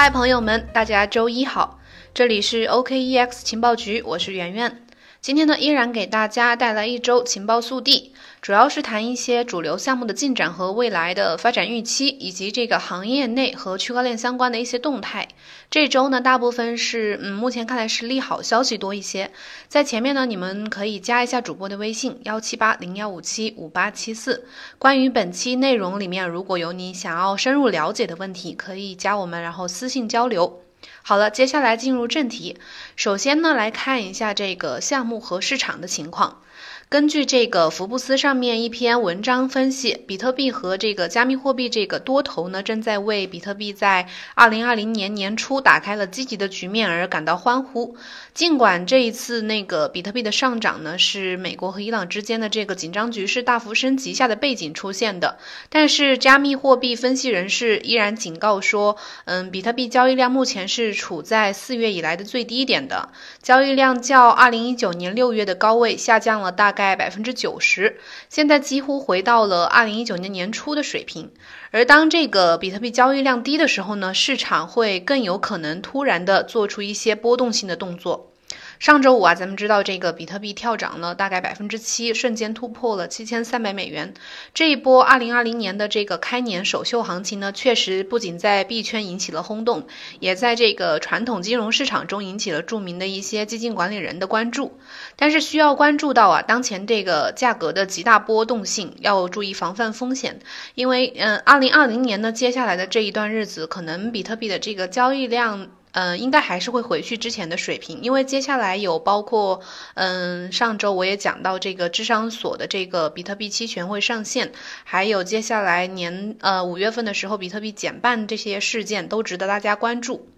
[0.00, 1.80] 嗨，朋友们，大家周一好，
[2.14, 4.80] 这里是 OKEX 情报局，我是圆圆。
[5.20, 15.26] 今天呢，依然给大家带来一周情报速递，主要是谈一些主流项目的进展和未来的发展预期，以及这个行业内和区块链相关的一些动态。
[15.70, 19.32] 这周呢，大部分是嗯，目前看来是利好消息多一些。
[19.66, 24.46] 在前面呢，你们可以加一下主播的微信幺七八零幺五七五八七四。
[24.78, 30.62] 关于本期内容里面，如果有你想要深入了解的问题，可以加我们，然后私信交流。
[31.08, 32.58] 好了，接下来进入正题。
[32.94, 36.42] 首先呢，来看一下这个项目和市场的情况。
[36.90, 47.94] 根据这个福布斯上面一篇文章分析，比特币和这个加密货币这个多头呢，正在为比特币在二零二零年年初打开了积极的局面而感到欢呼。
[48.32, 55.36] 尽管这一次那个比特币的上涨呢，是美国和伊朗之间的这个紧张局势大幅升级下的背景出现的，
[55.68, 63.10] 但是加密货币分析人士依然警告说，嗯，比特币交易量目前是处在四月以来的最低点的，
[63.42, 66.77] 交易量较二零一九年六月的高位下降了大。
[66.78, 67.98] 概百分之九十，
[68.28, 71.32] 现在几乎回到了二零一九年年初的水平。
[71.72, 78.30] 而当这个比特币交易量低的时候呢，市场会更有可能突然的做出一些波动性的动作。
[78.78, 84.14] 上周五啊，咱们知道这个比特币跳涨了大概百分之七，瞬间突破了七千三百美元。
[84.54, 89.86] 这一波二零二零年的这个开年首秀行情呢，确实不仅在币圈引起了轰动，
[90.20, 94.78] 也在这个传统金融市场中引起了著名的一些基金管理人的关注。
[95.16, 100.38] 但是需要关注到啊，当前这个价格的极大波动性，要注意防范风险。
[100.74, 105.68] 因为嗯，二零二零年呢，接下来的这一段日子，可能比特币的这个交易量。
[105.92, 109.60] 嗯，应该还是会回去之前的水平，因为接下来有包括，
[109.94, 114.52] 嗯，上周我也讲到这个智商所的这个比特币期权会上线，
[114.84, 120.28] 还有接下来年呃五月份的时候比特币减半这些事件都值得大家关注。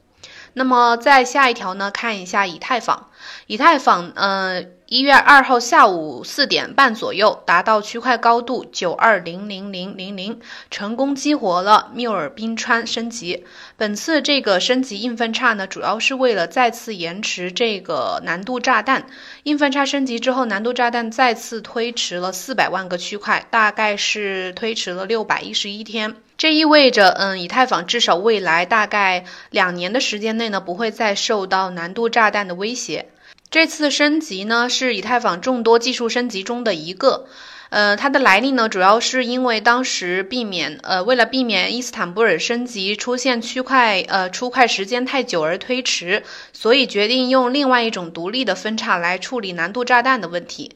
[0.52, 3.09] 那么在下一条呢，看一下以太坊。
[3.46, 10.40] 以太坊，呃，一月二号下午四点半左右达到区块高度九二零零零零零，
[10.70, 13.44] 成功激活了缪尔冰川升级。
[13.76, 19.06] 本次这个升级硬分叉呢，主要是为了再次延迟这个难度炸弹。
[19.44, 26.16] 硬分叉升级之后，难度炸弹再次推迟了四百万个区块，大概是推迟了六百一十一天。
[26.36, 33.10] 这意味着，嗯，以太坊至少未来大概两年的时间内呢，不会再受到难度炸弹的威胁。
[33.50, 37.26] 这次升级呢，是以太坊众多技术升级中的一个。
[37.70, 46.22] 呃，它的来历呢，主要是因为当时避免，呃，为了避免伊斯坦布尔升级出现区块，呃，出块时间太久而推迟，
[46.52, 50.70] 所以决定用另外一种独立的分叉来处理难度炸弹的问题。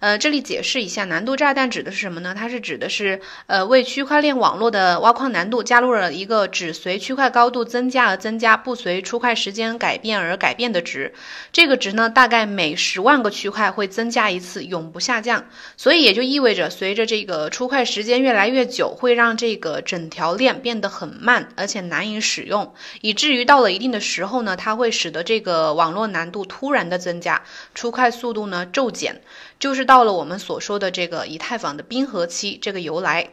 [0.00, 2.34] 呃，这里解释一下，难度炸弹指的是什么呢？
[2.36, 11.12] 它是指的是，呃，为区块链网络的挖矿难度加入了一个只随区块高度增加而增加，不随出块时间改变而改变的值。
[11.52, 15.46] 这个值呢，大概每十万个区块会增加一次，永不下降。
[15.76, 27.42] 所以也就意味着，随着这个出块时间越来越久，会让这个整条链变得很慢，而且难以使用，以至于到了一定的时候呢，它会使得这个网络难度突然的增加，
[27.74, 29.20] 出块速度呢骤减。
[29.58, 33.30] 就是到了我们所说的这个以太坊的冰河期这个由来。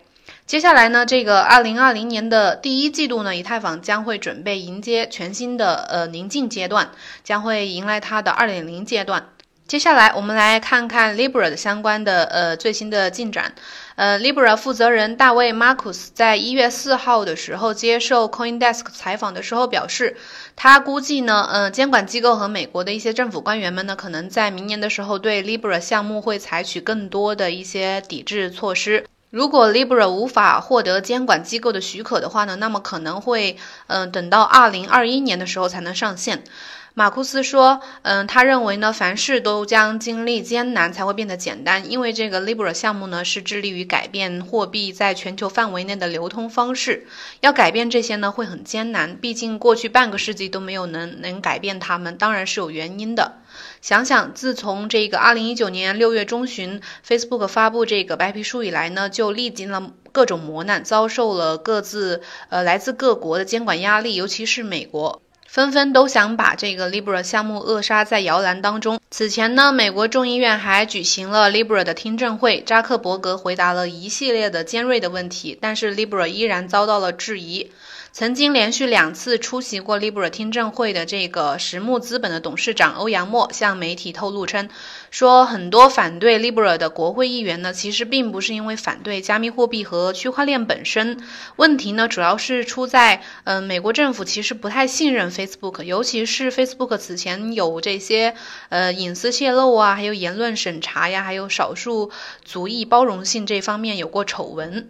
[0.47, 6.89] 接下来呢，这个二零二零年的第一季度呢，以太坊将会准备迎接全新的呃宁静阶段，
[7.23, 9.29] 将会迎来它的二点零阶段。
[9.67, 13.55] 接下来我们来看看 Libra 的相关的呃最新的进展。
[13.95, 20.17] 呃，Libra 负责人大卫·马库斯在一月四号的时候接受 CoinDesk 采访的时候表示，
[20.55, 29.05] 他估计呢，呃，监管机构和美国的一些政府官员们呢，可能在明年的时候对 Libra 项目会采取更多的一些抵制措施。
[29.35, 33.57] 如果 Libra 无法获得监管机构的许可的话呢，那么可能会，
[33.87, 36.45] 嗯，等到二零二一年的时候才能上线。
[36.93, 47.05] 马库斯说：“嗯，他认为呢，凡事都将经历艰难才会变得简单，因为这个 Libra 项目呢是致力于改变货币在全球范围内的流通方式。
[47.41, 53.39] 要改变这些呢会很艰难，毕竟过去半个世纪都没有能能改变它们，当然是有原因的。
[53.81, 68.99] 想想自从这个二零一九年六月中旬 Facebook 发布这个白皮书以来呢，就历经了各种磨难，遭受了各自呃来自各国的监管压力，尤其是美国。”纷纷都想把这个 Libra 项目扼杀在摇篮当中。
[69.09, 77.71] 此前呢，美国众议院还举行了 Libra 的听证会，扎克伯格回答了一系列的尖锐的问题，但是 Libra 依然遭到了质疑。
[78.11, 84.69] 曾经连续两次出席过 Libra 听证会的这个实木资本的董事长欧阳墨向媒体透露称，
[85.15, 91.23] 说很多反对 Libra 的国会议员呢，其实并不是因为反对加密货币和区块链本身，
[91.55, 98.35] 问题呢主要是出在，嗯，美国政府其实不太信任 Facebook，尤其是 Facebook 此前有这些，
[98.67, 102.11] 呃，隐私泄露啊，还有言论审查呀，还有少数
[102.43, 104.89] 族裔包容性这方面有过丑闻。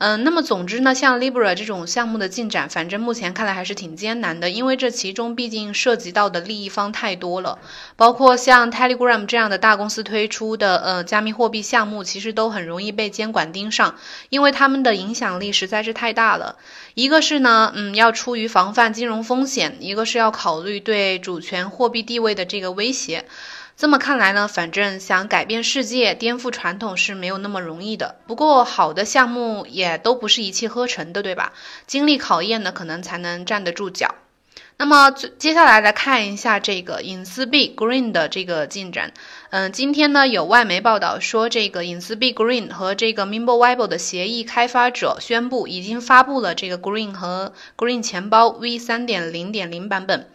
[0.00, 7.58] 嗯，那么总之呢，像 Libra 这种项目的进展，反正目前看来还是挺艰难的，因为这其中毕竟涉及到的利益方太多了，
[7.96, 13.96] 包括像 Telegram 这样的大公司推出的呃加密货币项目，其实都很容易被监管盯上，
[14.28, 16.54] 因为他们的影响力实在是太大了。
[16.94, 23.24] 一个是呢，嗯，要出于防范金融风险，一个是要考虑对主权货币地位的这个威胁。
[23.78, 28.16] 这么看来呢，反正想改变世界、颠覆传统是没有那么容易的。
[28.26, 31.52] 不过，好的项目也都不是一气呵成的，对吧？
[31.86, 34.16] 经历考验呢，可能才能站得住脚。
[34.78, 39.12] 那么，接下来来看一下这个隐私币 Green 的这个进展。
[39.50, 50.28] 嗯，今天呢，有外媒报道说，这个隐私币 Green 和这个 Mimblewible 的协议开发者宣布，已经发布了这个 Green 和 Green 钱包 V 三点零点零版本。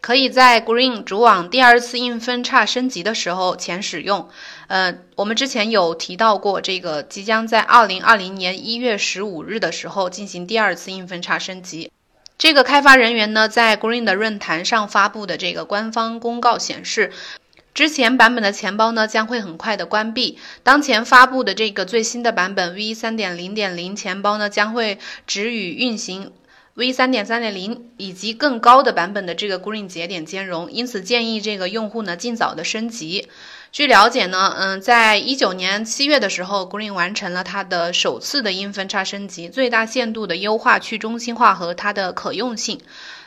[0.00, 4.28] 可以在 Green 主网第二次硬分叉升级的时候前使用。
[4.68, 11.90] 呃，我们之前有提到过，这个即将在二零二零年一月十五日的时候进行第二次硬分叉升级。
[12.38, 17.12] 这个开发人员呢，在 Green 的论坛上发布的这个官方公告显示，
[17.74, 20.38] 之前版本的钱包呢将会很快的关闭。
[20.62, 26.32] 当前发布的这个最新的版本 V 三点零点零钱包呢，将会只与运行。
[26.78, 33.26] V 三点三点零以及更高的版本的这个 Green 节点兼容，因此建议这个用户呢尽早的升级。
[33.72, 42.80] 据了解呢，嗯，在一九年七月的时候，Green 完成了它的首次的硬分叉升级，最大限度的优化去中心化和它的可用性。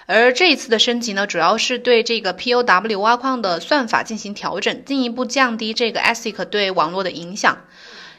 [0.05, 7.57] 而这一次的升级呢，主要是对这个 POW 挖矿的算法进行调整，进一步降低这个 ASIC 对网络的影响。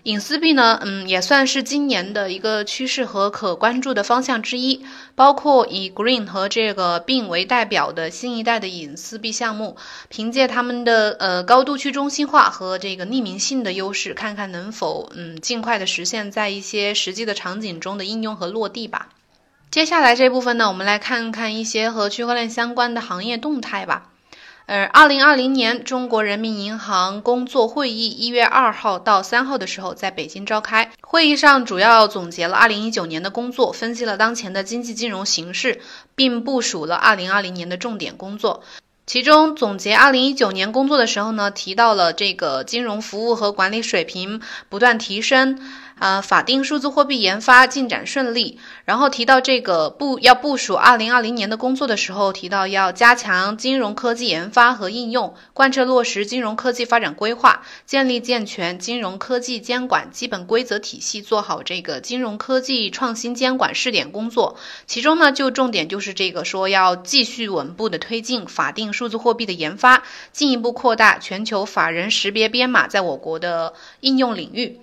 [0.05, 4.85] 隐私币呢，嗯，也算是今年的一个趋势和可关注的方向之一。
[5.15, 9.77] 包括以 Green 和这个并为代表的新一代的隐私币项目，
[10.09, 19.11] 凭借他们的呃高度去中心化和这个匿名性的优势，看看能否嗯尽快的实现在一些实际的场景中的应用和落地吧。
[19.71, 24.09] 接下来这部分呢，我们来看看一些和区块链相关的行业动态吧。
[24.67, 30.93] 呃，二零二零年中国人民银行工作会议一月二号到三号的时候在北京召开。
[31.01, 35.81] 会议上主要总结了二零一九年的工作，分析了当前的经济金融形势，
[36.15, 38.63] 并部署了二零二零年的重点工作。
[39.05, 45.59] 其中总结二零一九年工作的时候呢，提到了这个金融服务和管理水平不断提升。
[45.99, 48.59] 呃，法定数字货币研发进展顺利。
[48.85, 64.57] 然后提到这个部要部署二零二零年的工作的时候，提到要加强金融科技研发和应用，贯彻落实金融科技发展规划，建立健全金融科技监管基本规则体系，做好这个金融科技创新监管试点工作。
[64.87, 70.03] 其中呢，就重点就是这个说要继续稳步的推进法定数字货币的研发，
[70.33, 74.81] 进一步扩大全球法人识别编码在我国的应用领域。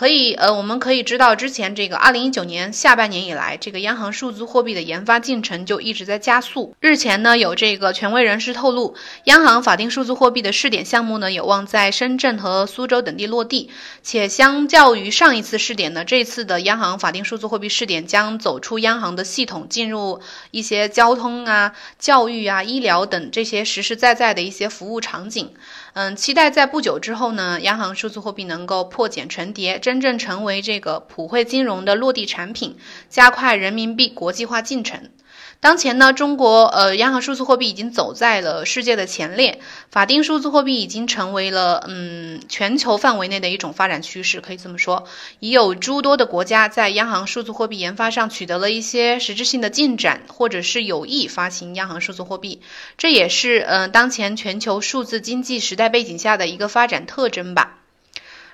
[0.00, 6.74] 可以，呃，我们可以知道，之前这个二零一九年下半年以来，这个央行数字货币的研发进程就一直在加速。
[6.80, 8.94] 日前呢，有这个权威人士透露，
[9.24, 13.68] 央行法定数字货币的试点项目呢，有望在深圳和苏州等地落地。
[14.02, 25.52] 且相较于上一次试点呢，这次的央行法定数字货币试点将走出央行的系统，进入一些交通啊、教育啊、医疗等这些实实在在的一些服务场景。
[25.92, 32.76] 嗯，期待在不久之后呢，央行数字货币能够破茧成蝶，真正成为这个普惠金融的落地产品，
[33.08, 35.10] 加快人民币国际化进程。
[35.58, 39.58] 当前呢，中国呃央行数字货币已经走在了世界的前列，
[39.90, 45.08] 法定数字货币已经成为了嗯全球范围内的一种发展趋势，可以这么说，
[45.40, 52.62] 已有诸多的国家在央行数字货币研发上取得了一些实质性的进展，或者是有意发行央行数字货币，
[52.96, 57.79] 这也是嗯当前全球数字经济时代背景下的一个发展特征吧。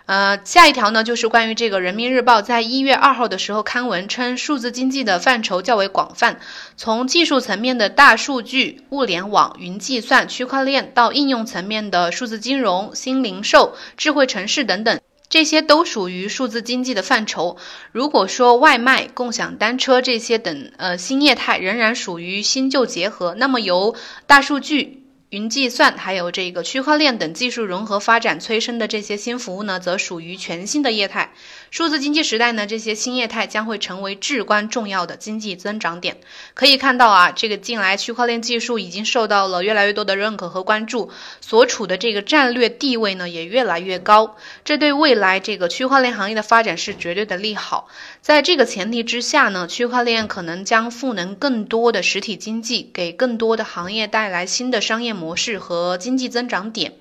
[0.07, 6.39] 呃，下一条呢，就是关于这个人民日报在一月二号的时候刊文称，数字经济的范畴较为广泛，
[6.77, 17.57] 从技术层面的大数据、物联网、云计算、区块链，到应用层面的数字金融、新零售、智慧城市等等，这些都属于数字经济的范畴。
[17.91, 23.97] 如果说外卖、共享单车这些等呃新业态仍然属于新旧结合，那么由
[24.29, 25.03] 大数据。
[25.37, 31.35] 云计算还有这个区块链等技术融合发展催生的这些新服务呢，则属于全新的业态。
[31.77, 36.17] 数字经济时代呢，这些新业态将会成为至关重要的经济增长点。
[36.55, 41.11] 可以看到啊，这个近来区块链技术已经受到了越来越多的认可和关注，
[41.43, 44.37] 所处的这个战略地位呢也越来越高。
[44.65, 47.89] 这对未来这个区块链行业的发展是绝对的利好。
[48.23, 56.95] 在这个前提之下呢，区块链可能将赋能更多的实体经济，给更多的行业带来新的商业模式和经济增长点。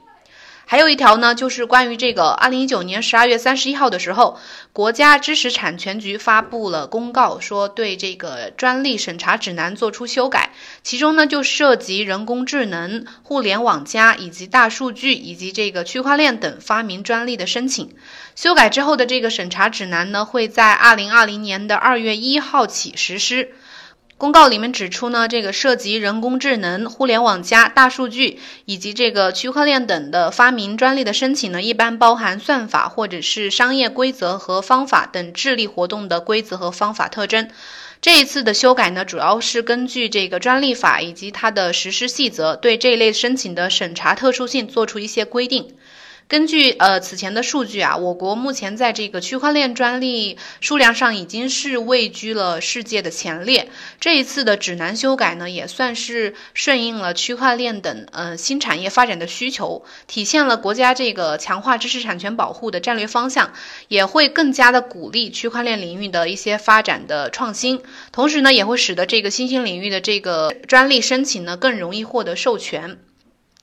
[0.67, 4.39] 还有一条呢，就是关于这个，二零一九年十二月三十一号的时候，
[4.73, 17.91] 国家知识产权局发布了公告，说对这个专利审查指南做出修改，其中呢就涉及人工智能、互联网加以及大数据以及这个区块链等发明专利的申请。
[18.35, 23.51] 修改之后的这个审查指南呢，会在二零二零年的二月一号起实施。
[24.17, 37.49] 公告里面指出呢，这个涉及人工智能、互联网加、大数据以及这个区块链等的发明专利的申请呢，一般包含算法或者是商业规则和方法等智力活动的规则和方法特征。
[38.01, 45.75] 这一次的修改呢，主要是根据这个专利法以及它的实施细则，对这一类申请的审查特殊性做出一些规定。
[46.27, 53.69] 根据呃此前的数据啊，我国目前在这个区块链专利数量上已经是位居了世界的前列。
[53.99, 63.53] 这一次的指南修改呢，也算是顺应了区块链等呃新产业发展的需求，体现了国家这个强化知识产权保护的战略方向，
[63.87, 72.97] 也会更加的鼓励区块链领域的一些发展的创新，同时呢，也会使得这个新兴领域的这个专利申请呢更容易获得授权。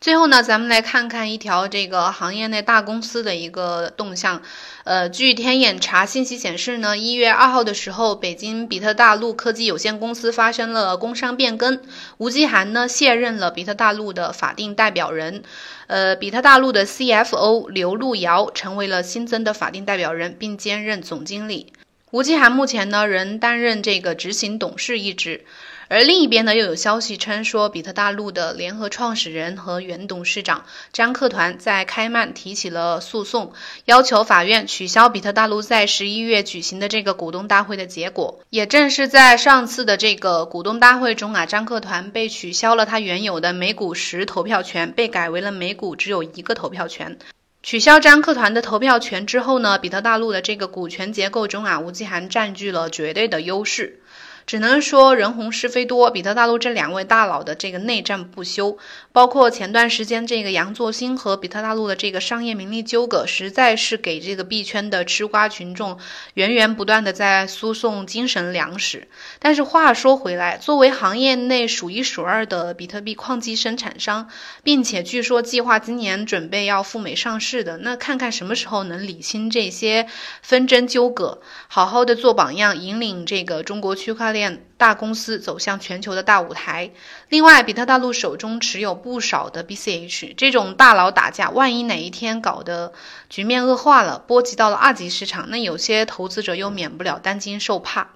[0.02, 4.42] 最后呢，咱们来看看一条这个行业内大公司的一个动向。
[4.82, 11.80] 呃，据天眼查信息显示呢，一月二号的时候，北京比特大陆科技有限公司发生了工商变更，
[12.18, 15.44] 吴继涵呢卸任了比特大陆的法定代表人，
[15.86, 21.72] 呃，比特大陆的 CFO 刘路遥成为了新增的法定代表人，并兼任总经理。
[22.12, 25.46] 吴继涵目前呢仍担任这个执行董事一职。
[25.88, 33.54] 而另一边呢，又有消息称说，比特大陆的联合创始人和原董事长张克团在开曼提起了诉讼，
[33.86, 38.40] 要求法院取消比特大陆在十一月举行的这个股东大会的结果。
[38.50, 47.18] 也正是在上次的这个股东大会中啊，张克团被取消了他原有的每股十投票权，被改为了每股只有一个投票权。
[47.62, 54.00] 取消张克团的投票权之后呢，比特大陆的这个股权结构中啊，吴继涵占据了绝对的优势。
[54.46, 58.76] 只能说人红是非多，比特大陆这两位大佬的这个内战不休，
[59.12, 65.98] 包括前段时间这个杨作兴和比特大陆的这个商业名利纠葛，实在是给这个币圈的吃瓜群众
[66.34, 69.06] 源源不断的在输送精神粮食。
[69.38, 74.28] 但是话说回来，作为行业内数一数二的比特币矿机生产商，
[74.64, 80.08] 并且据说计划今年准备要赴美上市的，那看看什么时候能理清这些
[80.42, 84.31] 纷争纠葛，好好的做榜样，引领这个中国区块。
[84.32, 86.90] 链大公司走向全球的大舞台。
[87.28, 92.92] 另外，比特大陆手中持有不少的 BCH，这种大佬打架，万一哪一天搞得
[93.28, 98.08] 局面恶化了，波及到了二级市场，那有些投资者又免不了担惊受怕。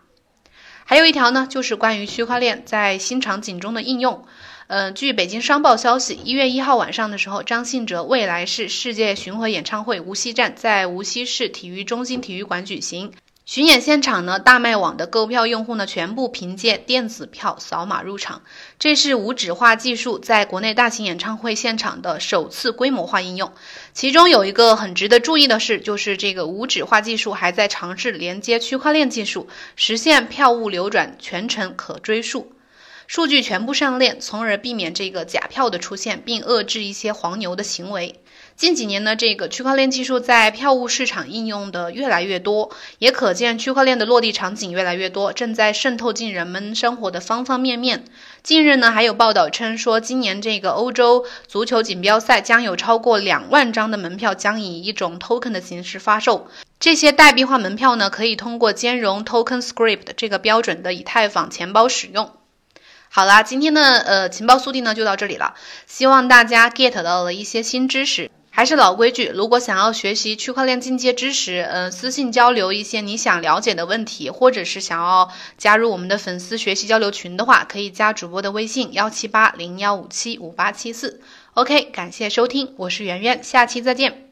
[0.85, 4.25] 还有一条呢，就是关于区块链在新场景中的应用。
[4.69, 13.13] 嗯，据北京商报消息，一月一号晚上的时候，张信哲未来是世界巡回演唱会无锡站在无锡市体育中心体育馆举行。
[13.47, 18.43] 巡演现场呢，大麦网的购票用户呢，全部凭借电子票扫码入场。
[18.77, 23.53] 这是无纸化技术在国内大型演唱会现场的首次规模化应用。
[23.93, 32.51] 其中有一个很值得注意的是，就是这个无纸化技术还在尝试连接区块链技术，实现票务流转全程可追溯，
[33.07, 38.21] 数据全部上链，从而避免这个假票的出现，并遏制一些黄牛的行为。
[38.57, 48.07] 近几年呢，这个区块链技术在票务市场应用的越来越多，也可见区块链的落地场景越来越多，正在渗透进人们生活的方方面面。
[48.43, 56.49] 近日呢，还有报道称说，今年这个欧洲足球锦标赛将有超过两万张的门票将以一种 token 的形式发售。
[56.81, 62.33] 这些代币化门票呢，可以通过兼容 token script 这个标准的以太坊钱包使用。
[63.11, 65.55] 好啦，今天的呃情报速递呢就到这里了，
[65.87, 68.31] 希望大家 get 到了一些新知识。
[68.57, 81.21] 还是老规矩，如果想要学习区块链进阶知识，嗯，私信交流一些你想了解的问题，或者是想要加入我们的粉丝学习交流群的话，可以加主播的微信幺七八零幺五七五八七四。
[81.53, 84.26] OK，感谢收听，我是圆圆，下期再见。